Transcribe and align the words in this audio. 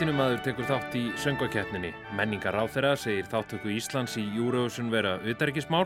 Palestínumadur 0.00 0.38
tekur 0.40 0.64
þátt 0.64 0.94
í 0.96 1.00
söngakeppninni. 1.20 1.90
Menningar 2.16 2.56
á 2.56 2.64
þeirra 2.64 2.94
segir 2.96 3.26
þáttöku 3.28 3.68
Íslands 3.74 4.14
í 4.16 4.22
Júruvísun 4.32 4.88
vera 4.88 5.18
auðverkismál. 5.20 5.82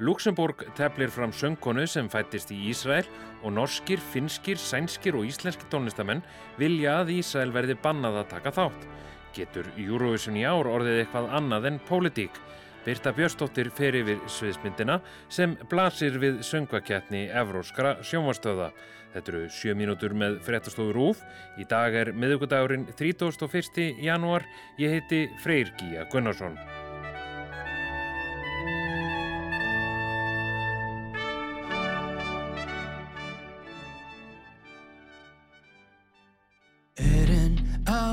Luxemburg 0.00 0.62
teflir 0.78 1.12
fram 1.12 1.28
söngkonu 1.28 1.84
sem 1.84 2.08
fættist 2.08 2.54
í 2.56 2.56
Ísrael 2.70 3.04
og 3.44 3.52
norskir, 3.58 4.00
finskir, 4.14 4.56
sænskir 4.56 5.18
og 5.20 5.28
íslenski 5.28 5.68
tónlistamenn 5.68 6.24
vilja 6.56 7.02
að 7.02 7.12
Ísrael 7.18 7.52
verði 7.52 7.76
bannað 7.84 8.22
að 8.22 8.30
taka 8.32 8.54
þátt. 8.62 8.88
Getur 9.36 9.68
Júruvísun 9.76 10.40
í 10.40 10.48
ár 10.48 10.64
orðið 10.78 11.02
eitthvað 11.02 11.28
annað 11.42 11.68
en 11.74 11.80
pólitík? 11.84 12.40
Birta 12.84 13.12
Björnstóttir 13.12 13.68
fer 13.76 13.98
yfir 13.98 14.22
sviðsmyndina 14.30 15.00
sem 15.28 15.52
blasir 15.68 16.16
við 16.22 16.40
söngvakettni 16.46 17.26
Evróskra 17.28 17.98
sjónvastöða. 18.00 18.70
Þetta 19.12 19.32
eru 19.34 19.46
sjö 19.52 19.76
mínútur 19.76 20.14
með 20.16 20.38
frettastóður 20.46 21.00
úf. 21.10 21.24
Í 21.60 21.66
dag 21.68 21.96
er 22.00 22.14
miðugudagurinn 22.16 22.88
31. 22.96 23.90
janúar. 24.00 24.46
Ég 24.80 24.96
heiti 24.96 25.26
Freyr 25.44 25.74
Gíja 25.76 26.06
Gunnarsson. 26.12 26.56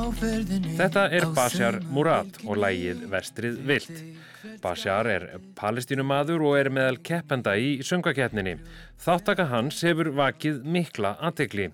Þetta 0.07 1.01
er 1.11 1.25
Bashar 1.35 1.81
Murad 1.91 2.37
og 2.45 2.59
lægið 2.61 3.01
Vestrið 3.11 3.57
Vilt. 3.67 3.97
Bashar 4.63 5.09
er 5.11 5.25
palestínumadur 5.57 6.45
og 6.47 6.55
er 6.61 6.69
meðal 6.71 6.99
keppenda 7.03 7.57
í 7.59 7.81
söngakeppninni. 7.83 8.55
Þáttaka 8.97 9.45
hans 9.51 9.83
hefur 9.85 10.09
vakið 10.17 10.63
mikla 10.65 11.13
aðtegli. 11.23 11.69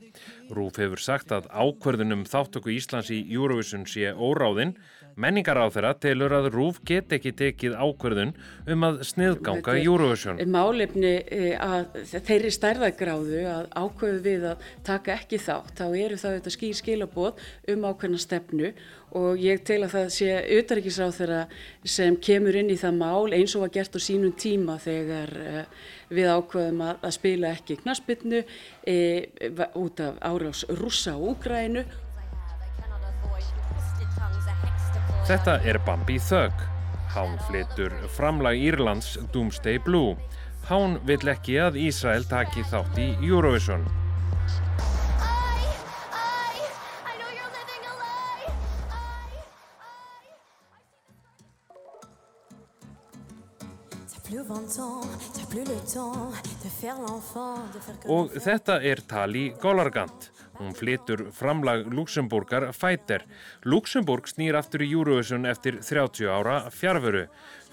Rúf 0.54 0.78
hefur 0.82 1.02
sagt 1.02 1.32
að 1.32 1.48
ákverðunum 1.50 2.26
þáttöku 2.30 2.74
Íslands 2.76 3.10
í 3.14 3.22
Eurovision 3.32 3.88
sé 3.90 4.12
óráðinn 4.12 4.76
Menningar 5.14 5.60
á 5.62 5.70
þeirra 5.70 5.92
telur 6.02 6.34
að 6.34 6.48
Rúf 6.54 6.80
get 6.88 7.12
ekki 7.14 7.34
tekið 7.38 7.76
ákverðun 7.78 8.32
um 8.74 8.86
að 8.88 9.04
sniðganga 9.06 9.76
Eurovision. 9.84 10.42
Málefni 10.50 11.14
eh, 11.22 11.54
að 11.62 12.00
þeirri 12.26 12.50
stærðagráðu 12.54 13.44
að 13.52 13.68
ákverðu 13.78 14.24
við 14.26 14.48
að 14.54 14.66
taka 14.88 15.18
ekki 15.20 15.38
þátt, 15.44 15.76
þá 15.78 15.86
eru 15.92 16.18
það 16.18 16.38
þetta 16.40 16.56
skýr 16.58 16.80
skilabóð 16.80 17.46
um 17.76 17.88
ákverðna 17.92 18.24
stefnu 18.24 18.74
og 19.14 19.38
ég 19.38 19.62
tel 19.62 19.84
að 19.86 19.94
það 19.94 20.08
sé 20.16 20.30
auðarikisráð 20.42 21.18
þeirra 21.20 21.42
sem 21.86 22.16
kemur 22.18 22.58
inn 22.58 22.74
í 22.74 22.80
það 22.82 22.98
mál 23.04 23.36
eins 23.38 23.54
og 23.54 23.68
var 23.68 23.74
gert 23.76 23.94
á 23.94 24.00
sínum 24.02 24.34
tíma 24.34 24.80
þegar 24.82 25.36
eh, 25.44 25.92
við 26.14 26.32
ákveðum 26.34 26.82
að, 26.88 27.06
að 27.14 27.20
spila 27.20 27.54
ekki 27.54 27.78
knaspinnu 27.84 28.42
e, 28.90 28.98
út 29.78 30.02
af 30.02 30.18
árás 30.26 30.66
rúsa 30.82 31.16
og 31.18 31.38
úgrænu 31.38 31.86
Þetta 35.24 35.54
er 35.64 35.78
Bambi 35.86 36.18
Thug. 36.20 36.52
Hán 37.16 37.38
flytur 37.48 37.94
framlag 38.12 38.60
Írlands 38.60 39.14
Doomsday 39.32 39.80
Blue. 39.80 40.18
Hán 40.68 40.98
vill 41.08 41.32
ekki 41.32 41.56
að 41.64 41.80
Ísrael 41.80 42.28
taki 42.28 42.66
þátt 42.68 43.00
í 43.00 43.14
Eurovision. 43.24 44.03
Og 58.10 58.32
þetta 58.42 58.80
er 58.82 59.02
Tali 59.06 59.44
Golargant. 59.62 60.32
Hún 60.58 60.74
flytur 60.78 61.28
framlag 61.34 61.86
Luxemburgar 61.94 62.72
Fighter. 62.74 63.26
Luxemburg 63.70 64.26
snýr 64.30 64.58
aftur 64.58 64.82
í 64.86 64.90
Eurovision 64.94 65.46
eftir 65.50 65.78
30 65.86 66.26
ára 66.34 66.56
fjárveru. 66.74 67.28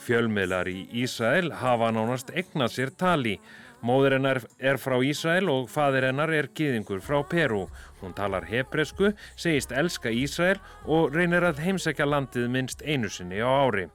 Fjölmiðlar 0.04 0.68
í 0.68 0.82
Ísrael 1.02 1.52
hafa 1.62 1.88
nánast 1.94 2.32
egnað 2.36 2.74
sér 2.74 2.92
Tali. 3.00 3.38
Móður 3.80 4.18
hennar 4.18 4.42
er 4.58 4.76
frá 4.76 4.98
Ísrael 5.00 5.48
og 5.48 5.70
fadir 5.72 6.04
hennar 6.10 6.32
er 6.36 6.50
giðingur 6.52 7.00
frá 7.00 7.22
Peru. 7.24 7.62
Hún 8.02 8.12
talar 8.16 8.44
hebresku, 8.50 9.14
segist 9.40 9.72
elska 9.72 10.12
Ísrael 10.12 10.60
og 10.84 11.16
reynir 11.16 11.48
að 11.48 11.64
heimsækja 11.64 12.08
landið 12.08 12.52
minnst 12.52 12.84
einu 12.84 13.08
sinni 13.08 13.40
á 13.40 13.48
ári. 13.48 13.88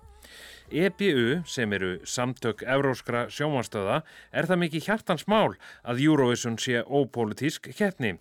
EBU, 0.71 1.41
sem 1.45 1.73
eru 1.73 1.99
samtök 2.05 2.63
evróskra 2.65 3.25
sjómanstöða, 3.29 4.01
er 4.31 4.47
það 4.49 4.61
mikið 4.63 4.87
hjartans 4.89 5.27
mál 5.29 5.57
að 5.85 6.01
Eurovision 6.07 6.57
sé 6.61 6.81
ópolítísk 6.83 7.69
keppni. 7.77 8.15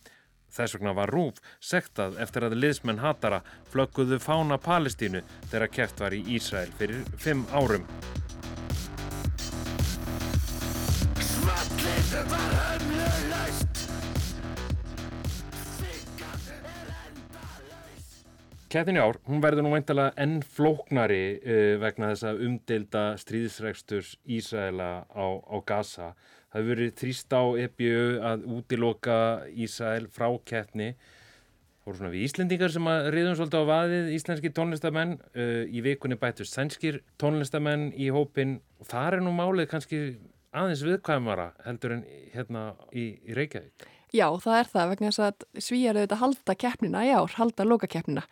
Þess 0.54 0.76
vegna 0.76 0.92
var 0.94 1.10
Rúf 1.10 1.40
sektað 1.58 2.20
eftir 2.22 2.46
að 2.46 2.58
liðsmenn 2.62 3.02
hatara 3.02 3.40
flögguðu 3.72 4.20
fána 4.22 4.60
Palestínu 4.62 5.24
þegar 5.50 5.72
kert 5.78 6.04
var 6.04 6.14
í 6.14 6.22
Ísrael 6.36 6.70
fyrir 6.78 7.02
fimm 7.18 7.42
árum. 7.50 7.88
Kettin 18.74 18.96
í 18.98 19.02
ár, 19.04 19.20
hún 19.30 19.38
verður 19.38 19.62
nú 19.62 19.70
veintalega 19.70 20.10
enn 20.18 20.40
flóknari 20.50 21.36
uh, 21.38 21.76
vegna 21.78 22.08
þess 22.10 22.26
að 22.26 22.40
umdelda 22.48 23.02
stríðsregsturs 23.22 24.16
Ísraela 24.26 24.88
á, 25.06 25.26
á 25.46 25.56
Gaza. 25.62 26.08
Það 26.50 26.58
hefur 26.58 26.70
verið 26.72 26.96
þrýst 26.98 27.36
á 27.38 27.42
EBU 27.68 28.00
að 28.32 28.48
útiloka 28.56 29.18
Ísrael 29.54 30.08
frá 30.10 30.26
kettni. 30.50 30.88
Það 30.98 31.86
voru 31.86 32.00
svona 32.00 32.12
við 32.16 32.26
Íslendingar 32.26 32.74
sem 32.74 32.90
að 32.90 33.06
riðum 33.14 33.38
svolítið 33.38 33.62
á 33.62 33.70
vaðið, 33.70 34.12
íslenski 34.18 34.54
tónlistamenn. 34.58 35.16
Uh, 35.38 35.62
í 35.70 35.86
vikunni 35.86 36.18
bætust 36.18 36.58
sænskir 36.58 37.04
tónlistamenn 37.22 37.92
í 37.94 38.10
hópin 38.10 38.58
það 38.90 39.20
er 39.20 39.26
nú 39.28 39.36
málið 39.38 39.70
kannski 39.70 40.06
aðeins 40.50 40.82
viðkvæmara 40.82 41.52
heldur 41.62 42.00
en 42.00 42.08
hérna 42.34 42.72
í, 42.90 43.12
í 43.22 43.38
Reykjavík. 43.38 43.86
Já, 44.14 44.28
það 44.38 44.58
er 44.60 44.68
það 44.70 44.90
vegna 44.92 45.08
þess 45.10 45.22
að 45.26 45.62
svíjar 45.64 45.96
auðvitað 45.98 46.20
halda 46.20 46.54
keppnina 46.62 47.00
í 47.02 47.08
ár, 47.16 47.32
halda 47.34 47.64
lokakeppnina. 47.66 48.22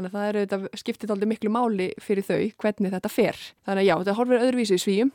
Þannig 0.00 0.14
að 0.14 0.16
það 0.16 0.28
er 0.28 0.36
auðvitað 0.38 0.80
skiptið 0.80 1.10
aldrei 1.12 1.28
miklu 1.28 1.50
máli 1.52 1.86
fyrir 2.00 2.24
þau 2.24 2.38
hvernig 2.62 2.94
þetta 2.94 3.12
fer. 3.12 3.38
Þannig 3.68 3.82
að 3.82 3.88
já, 3.90 3.94
þetta 4.00 4.14
horfir 4.16 4.44
öðruvísi 4.46 4.78
í 4.78 4.80
svíjum. 4.80 5.10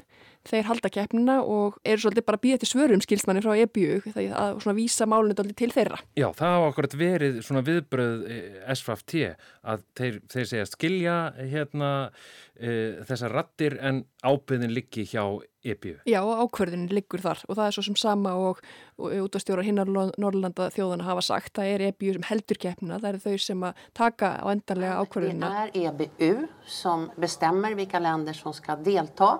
Þeir 0.45 0.67
halda 0.67 0.91
keppnina 0.93 1.39
og 1.41 1.79
eru 1.81 2.03
svolítið 2.03 2.25
bara 2.27 2.39
býðið 2.43 2.59
til 2.61 2.69
svörum 2.69 3.01
skilsmanni 3.01 3.41
frá 3.41 3.55
EBU 3.63 3.95
þegar 4.03 4.35
að 4.37 4.59
svona 4.61 4.77
vísa 4.77 5.07
málunni 5.09 5.33
aldrei 5.33 5.57
til 5.57 5.71
þeirra. 5.73 5.97
Já, 6.13 6.27
það 6.37 6.53
hafa 6.53 6.67
okkur 6.69 6.89
verið 7.01 7.39
svona 7.47 7.63
viðbröð 7.65 8.27
eh, 8.29 8.59
SFT 8.75 9.15
að 9.65 9.87
þeir, 9.97 10.19
þeir 10.29 10.49
segja 10.51 10.67
skilja 10.69 11.15
hérna 11.39 11.89
e, 12.53 12.69
þessar 13.09 13.33
rattir 13.33 13.79
en 13.81 14.03
ábyrðin 14.21 14.73
liggi 14.75 15.07
hjá 15.09 15.23
EBU. 15.65 15.95
Já, 16.05 16.19
ákverðin 16.21 16.87
liggur 16.93 17.23
þar 17.23 17.41
og 17.47 17.57
það 17.57 17.67
er 17.67 17.75
svo 17.75 17.83
sem 17.87 17.97
sama 17.99 18.35
og, 18.37 18.59
og 19.01 19.15
út 19.25 19.37
á 19.37 19.39
stjóra 19.41 19.65
hinnar 19.65 19.89
Norrlanda 19.89 20.69
þjóðana 20.73 21.07
hafa 21.07 21.23
sagt. 21.25 21.55
Það 21.57 21.71
er 21.73 21.85
EBU 21.89 22.13
sem 22.15 22.27
heldur 22.29 22.61
keppnina, 22.61 22.99
það 23.01 23.09
eru 23.11 23.23
þau 23.23 23.45
sem 23.47 23.65
að 23.65 23.83
taka 23.97 24.31
á 24.37 24.45
endarlega 24.75 25.01
ákverðina. 25.01 25.51
Det 25.71 25.81
er 25.81 25.89
EBU 25.89 26.47
sem 26.67 27.09
bestemmer 27.15 27.75
hvilka 27.79 28.03
länder 28.03 28.35
som 28.37 28.53
skal 28.53 28.83
delta 28.83 29.37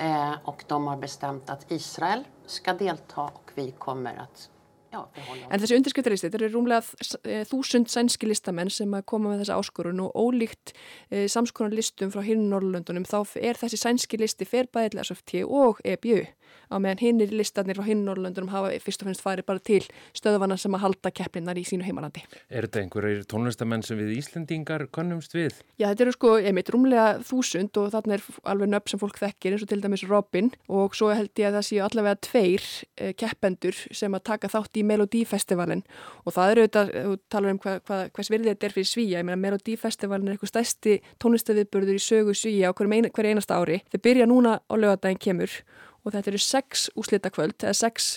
Eh, 0.00 0.32
och 0.44 0.64
de 0.66 0.86
har 0.86 0.96
bestämt 0.96 1.50
att 1.50 1.70
Israel 1.70 2.24
ska 2.46 2.74
delta 2.74 3.22
och 3.22 3.50
vi 3.54 3.70
kommer 3.70 4.16
att 4.16 4.50
Já, 4.90 5.04
en 5.46 5.60
þessi 5.62 5.76
undirskiptalisti, 5.78 6.26
þetta 6.26 6.38
eru 6.40 6.48
rúmlega 6.56 6.82
eh, 7.22 7.44
þúsund 7.46 7.86
sænski 7.92 8.26
listamenn 8.26 8.72
sem 8.74 8.90
koma 9.06 9.30
með 9.30 9.44
þessa 9.44 9.58
áskorun 9.62 10.02
og 10.02 10.16
ólíkt 10.18 10.72
e, 11.10 11.28
samskonar 11.30 11.76
listum 11.78 12.10
frá 12.10 12.24
hinn 12.26 12.48
Norrlundunum 12.50 13.06
þá 13.06 13.20
er 13.38 13.60
þessi 13.60 13.78
sænski 13.78 14.18
listi 14.18 14.48
fer 14.48 14.66
bæðilega 14.74 15.06
SFT 15.06 15.44
og 15.46 15.78
EBU 15.86 16.24
á 16.70 16.78
meðan 16.82 17.02
hinnir 17.02 17.30
listanir 17.34 17.78
frá 17.78 17.86
hinn 17.86 18.02
Norrlundunum 18.06 18.50
hafa 18.50 18.72
fyrst 18.82 19.02
og 19.04 19.10
finnst 19.10 19.22
farið 19.22 19.46
bara 19.46 19.62
til 19.62 19.82
stöðvana 20.16 20.58
sem 20.58 20.74
að 20.74 20.84
halda 20.84 21.12
keppninar 21.14 21.58
í 21.58 21.64
sínu 21.66 21.86
heimalandi. 21.86 22.22
Er 22.50 22.66
þetta 22.66 22.82
einhverjir 22.84 23.22
tónlistamenn 23.30 23.86
sem 23.86 23.98
við 23.98 24.16
Íslendingar 24.18 24.86
konumst 24.94 25.34
við? 25.34 25.62
Já, 25.78 25.88
þetta 25.88 26.06
eru 26.06 26.14
sko, 26.14 26.34
ég 26.42 26.54
meit, 26.54 26.70
rúmlega 26.70 27.06
þúsund 27.26 27.78
og 27.78 27.90
þarna 27.94 28.18
er 28.18 28.26
alveg 28.50 28.70
nöpp 28.74 28.90
sem 28.90 29.02
fólk 29.02 29.18
þekkir 29.22 29.54
eins 29.54 29.66
og 29.66 29.70
til 29.70 29.80
dæmis 29.82 30.06
Robin 30.10 30.50
og 30.70 30.98
svo 30.98 31.10
held 31.14 31.30
ég 31.38 31.50
að 31.50 31.58
í 34.80 34.86
Melodífestivalin 34.88 35.84
og 36.24 36.34
það 36.36 36.54
eru 36.54 36.64
auðvitað, 36.64 36.92
þú 37.04 37.16
talar 37.32 37.54
um 37.54 37.60
hva, 37.62 37.76
hva, 37.86 38.00
hvers 38.16 38.32
virðið 38.32 38.52
þetta 38.54 38.68
er 38.68 38.76
fyrir 38.76 38.90
Svíja, 38.90 39.20
ég 39.20 39.28
meina 39.28 39.40
Melodífestivalin 39.44 40.28
er 40.28 40.36
eitthvað 40.36 40.54
stæsti 40.54 40.96
tónlistaviðbörður 41.22 42.00
í 42.00 42.04
sögu 42.04 42.36
Svíja 42.36 42.72
á 42.72 42.76
hverju 42.76 42.96
ein, 42.96 43.10
einasta 43.10 43.60
ári. 43.60 43.80
Þeir 43.92 44.04
byrja 44.08 44.30
núna 44.30 44.58
á 44.60 44.74
lögadaginn 44.74 45.22
kemur 45.22 45.60
og 46.04 46.14
þetta 46.14 46.32
eru 46.32 46.40
sex 46.42 46.86
úslitakvöld 46.98 47.64
eða 47.64 47.76
sex 47.76 48.10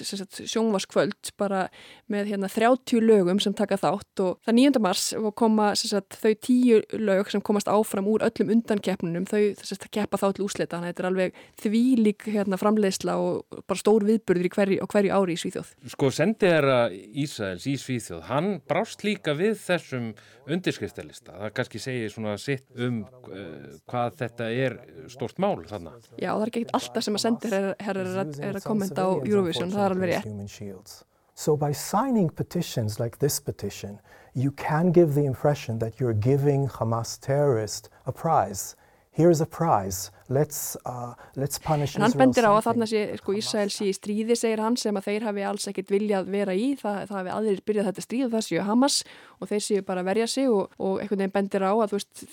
sjónvaskvöld 0.51 1.33
bara 1.39 1.65
með 2.11 2.33
hérna 2.33 2.49
30 2.51 3.03
lögum 3.03 3.41
sem 3.43 3.55
taka 3.57 3.79
þátt 3.81 4.23
og 4.23 4.39
það 4.45 4.59
9. 4.59 4.81
mars 4.83 5.05
koma 5.39 5.71
sagt, 5.79 6.17
þau 6.21 6.33
tíu 6.43 6.81
lög 6.99 7.31
sem 7.31 7.43
komast 7.43 7.71
áfram 7.71 8.07
úr 8.11 8.25
öllum 8.27 8.53
undankeppnunum 8.57 9.27
þau 9.29 9.41
sagt, 9.59 9.89
keppa 9.93 10.19
þá 10.21 10.27
til 10.37 10.45
úslita 10.47 10.77
þannig 10.77 10.91
að 10.91 10.93
þetta 10.93 11.03
er 11.03 11.09
alveg 11.09 11.41
þvílík 11.63 12.27
hérna, 12.33 12.59
framleiðsla 12.61 13.17
og 13.21 13.59
bara 13.67 13.81
stór 13.81 14.07
viðburður 14.07 14.49
í 14.49 14.53
hverju, 14.53 14.89
hverju 14.93 15.13
ári 15.15 15.35
í 15.35 15.41
Svíþjóð. 15.43 15.73
Sko 15.93 16.11
sendið 16.13 16.57
er 16.59 16.69
að 16.73 16.97
Ísæls 17.23 17.67
í 17.69 17.75
Svíþjóð, 17.79 18.23
hann 18.29 18.49
brást 18.69 19.03
líka 19.05 19.35
við 19.37 19.57
þessum 19.63 20.11
undirskriftalista 20.43 21.37
það 21.39 21.53
kannski 21.57 21.81
segir 21.81 22.11
svona 22.11 22.35
sitt 22.41 22.65
um 22.75 23.01
uh, 23.03 23.75
hvað 23.89 24.17
þetta 24.21 24.49
er 24.51 24.77
stort 25.11 25.39
mál 25.41 25.63
þannig. 25.69 26.09
Já, 26.17 26.31
það 26.31 26.45
er 26.45 26.51
ekki 26.51 26.63
alltaf 26.79 27.05
sem 27.05 27.17
að 27.17 27.23
sendir 27.23 27.55
er, 27.57 27.67
er, 27.79 27.97
er, 27.97 28.31
er 28.49 28.59
að 28.59 28.67
kommenta 28.67 29.05
á 29.05 29.11
Eurovision, 29.23 29.71
það 29.71 29.85
er 29.85 29.95
alveg 29.95 30.13
rétt. 30.13 31.03
So 31.35 31.57
by 31.57 31.71
signing 31.71 32.29
petitions 32.29 32.99
like 32.99 33.17
this 33.17 33.39
petition, 33.39 33.99
you 34.35 34.51
can 34.51 34.91
give 34.91 35.15
the 35.15 35.25
impression 35.25 35.79
that 35.79 35.99
you're 35.99 36.13
giving 36.13 36.67
Hamas 36.67 37.19
terrorists 37.19 37.89
a 38.05 38.11
prize. 38.11 38.75
Here's 39.11 39.41
a 39.41 39.45
prize 39.45 40.11
let's, 40.29 40.77
uh, 40.85 41.13
let's 41.35 41.59
punish 41.59 41.93
Israel. 41.93 42.05
En 42.05 42.11
hann 42.11 42.19
bendir 42.19 42.47
á 42.47 42.51
að 42.53 42.65
þarna 42.67 42.87
sé, 42.89 43.03
sko, 43.19 43.35
Ísrael 43.37 43.71
sé 43.73 43.89
í 43.89 43.95
stríði, 43.95 44.37
segir 44.39 44.61
hann, 44.63 44.77
sem 44.79 44.95
að 44.97 45.07
þeir 45.09 45.27
hafi 45.27 45.45
alls 45.47 45.67
ekkit 45.71 45.93
viljað 45.93 46.31
vera 46.33 46.55
í, 46.55 46.73
það, 46.79 46.99
það 47.09 47.17
hafi 47.19 47.33
aðrir 47.37 47.63
byrjað 47.67 47.89
þetta 47.89 48.05
stríð 48.05 48.25
og 48.27 48.33
það 48.35 48.45
séu 48.47 48.67
Hamas 48.67 48.99
og 49.39 49.51
þeir 49.51 49.63
séu 49.67 49.85
bara 49.87 50.05
verja 50.07 50.27
sig 50.31 50.49
og, 50.51 50.73
og 50.79 51.01
einhvern 51.03 51.23
veginn 51.23 51.35
bendir 51.35 51.65
á 51.67 51.73
að, 51.73 51.95
veist, 51.97 52.23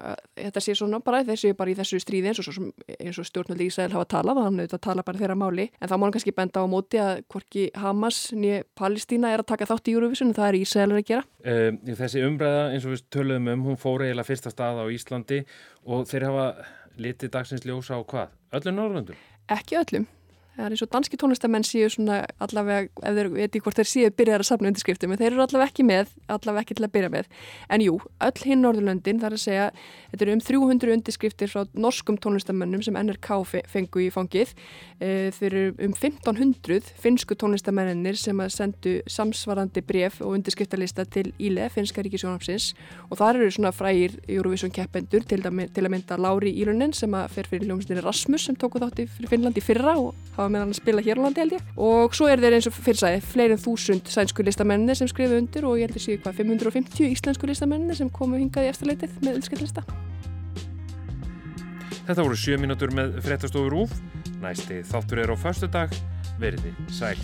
að 0.00 0.16
þetta 0.36 0.64
sé 0.64 0.76
svona 0.78 1.00
bara, 1.04 1.22
þeir 1.28 1.40
séu 1.44 1.56
bara 1.58 1.72
í 1.72 1.76
þessu 1.78 2.00
stríði 2.02 2.32
eins 2.32 2.42
og, 2.42 2.60
eins 2.98 3.20
og 3.20 3.28
stjórnaldi 3.28 3.70
Ísrael 3.70 3.94
hafa 3.94 4.08
talað 4.16 4.40
og 4.42 4.48
hann 4.48 4.60
auðvitað 4.60 4.84
tala 4.86 5.06
bara 5.06 5.22
þeirra 5.22 5.38
máli, 5.40 5.68
en 5.80 5.90
þá 5.90 5.96
má 5.96 6.06
hann 6.06 6.16
kannski 6.16 6.36
benda 6.36 6.64
á 6.64 6.66
móti 6.70 7.00
að 7.00 7.24
hvorki 7.32 7.68
Hamas 7.80 8.20
niður 8.36 8.66
Palestína 8.78 9.32
er 9.32 9.44
að 9.44 9.50
taka 9.52 9.68
þátt 9.70 9.90
í 9.90 9.96
Eurovision, 9.96 10.34
það 10.36 10.50
er 10.50 10.60
Ísrael 10.60 10.90
að 10.92 11.06
gera. 11.08 11.24
Um, 11.40 11.80
þessi 12.00 12.24
umræða, 12.26 12.66
eins 12.74 12.86
og 12.86 12.94
við 12.94 13.06
töluðum 13.14 13.50
um, 13.54 13.66
hún 13.70 13.80
fór 13.80 14.04
eiginlega 14.04 14.28
fyrsta 14.28 14.52
stað 14.52 14.82
á 14.82 14.86
Íslandi 14.92 15.40
og 15.88 16.04
þeir 16.10 16.28
hafa 16.28 16.46
litið 17.00 17.32
dagsins 17.34 17.66
ljósa 17.66 17.96
á 17.96 18.00
hvað? 18.04 18.32
Öllum 18.58 18.76
Norrlöndum? 18.78 19.20
Ekki 19.50 19.78
öllum. 19.80 20.06
Það 20.56 20.64
er 20.66 20.74
eins 20.74 20.82
og 20.82 20.88
danski 20.90 21.16
tónlistamenn 21.16 21.64
séu 21.64 21.88
svona 21.88 22.16
allavega, 22.42 22.88
ef 23.06 23.14
þeir 23.16 23.28
veit 23.32 23.54
í 23.54 23.60
hvort 23.62 23.78
þeir 23.78 23.88
séu 23.88 24.10
byrjar 24.18 24.42
að 24.42 24.48
safna 24.48 24.70
undirskriftum, 24.70 25.12
en 25.14 25.20
þeir 25.20 25.28
eru 25.30 25.44
allavega 25.44 25.70
ekki 25.70 25.84
með, 25.86 26.10
allavega 26.26 26.64
ekki 26.64 26.76
til 26.76 26.86
að 26.86 26.92
byrja 26.96 27.10
með. 27.14 27.28
En 27.70 27.84
jú, 27.84 27.94
öll 28.26 28.42
hinn 28.44 28.64
Norðurlöndin, 28.64 29.22
er 29.22 29.36
að 29.36 29.40
segja, 29.44 29.68
þetta 30.10 30.26
eru 30.26 30.34
um 30.34 30.42
300 30.42 30.94
undirskriftir 30.96 31.52
frá 31.52 31.62
norskum 31.78 32.18
tónlistamennum 32.18 32.82
sem 32.82 32.98
NRK 32.98 33.30
fengu 33.70 34.02
í 34.02 34.08
fangið. 34.10 34.52
E, 34.98 35.30
þeir 35.38 35.56
eru 35.60 35.86
um 35.86 35.94
1500 35.94 36.90
finsku 37.00 37.38
tónlistamennir 37.38 38.18
sem 38.18 38.42
að 38.42 38.50
sendu 38.56 38.96
samsvarandi 39.06 39.84
bref 39.86 40.18
og 40.20 40.34
undirskriftalista 40.34 41.06
til 41.06 41.30
Íle, 41.38 41.70
finska 41.70 42.02
ríkisjónafsins 42.02 42.72
og 43.08 43.22
þar 43.22 43.38
eru 43.38 43.54
svona 43.54 43.72
frægir 43.72 44.18
Eurovision 44.26 44.74
keppendur 44.74 45.22
til 45.30 45.40
að 45.46 45.54
mynda 45.94 46.18
Lári 46.20 46.52
Ílunin 46.58 46.92
sem 46.96 47.14
að 47.14 47.30
fer 47.38 47.48
fyrir 47.48 47.70
hafa 50.50 50.56
með 50.56 50.64
hann 50.64 50.74
að 50.74 50.80
spila 50.80 51.04
hér 51.04 51.20
á 51.20 51.24
landi 51.24 51.42
held 51.42 51.54
ég. 51.56 51.66
Og 51.80 52.16
svo 52.16 52.28
er 52.30 52.42
þeir 52.42 52.56
eins 52.58 52.68
og 52.68 52.76
fyrrsæði 52.76 53.22
fleirin 53.24 53.60
þúsund 53.60 54.10
sænsku 54.10 54.44
listamennir 54.46 54.98
sem 54.98 55.10
skrifu 55.10 55.38
undir 55.38 55.66
og 55.68 55.78
ég 55.78 55.88
held 55.88 55.98
að 55.98 56.06
séu 56.06 56.20
hvað 56.20 56.40
550 56.42 57.10
íslensku 57.14 57.50
listamennir 57.50 57.98
sem 57.98 58.10
komu 58.10 58.40
hingað 58.40 58.68
í 58.68 58.72
eftirleitið 58.74 59.18
með 59.22 59.40
öllskellista 59.40 59.86
Þetta 62.10 62.26
voru 62.26 62.38
7 62.42 62.58
mínútur 62.58 62.94
með 62.96 63.20
fréttastofur 63.22 63.78
úf 63.84 63.96
næsti 64.42 64.82
þáttur 64.90 65.22
er 65.22 65.34
á 65.34 65.36
förstu 65.38 65.70
dag 65.70 65.94
veriði 66.40 66.74
sæl 66.90 67.18